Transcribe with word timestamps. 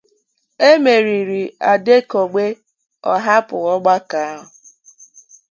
E 0.67 0.69
meriri 0.83 1.41
Adekogbe, 1.71 2.45
ọ 3.11 3.13
hapụ 3.25 3.57
ọgbakọ 3.73 4.17
ahụ. 4.29 4.43